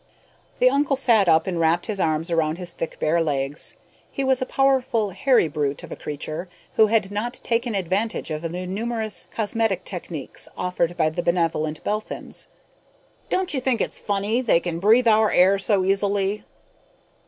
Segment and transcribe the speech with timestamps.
[0.57, 3.75] The uncle sat up and wrapped his arms around his thick bare legs.
[4.11, 8.41] He was a powerful, hairy brute of a creature who had not taken advantage of
[8.41, 12.47] the numerous cosmetic techniques offered by the benevolent Belphins.
[13.29, 16.45] "Don't you think it's funny they can breathe our air so easily?"